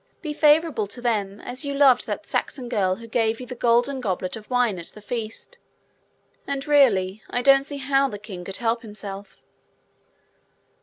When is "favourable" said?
0.33-0.87